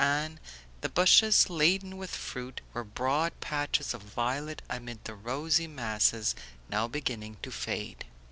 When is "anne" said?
0.03-0.39